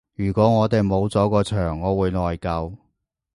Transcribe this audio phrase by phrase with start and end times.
[0.15, 2.75] 如果我哋冇咗個場我會內疚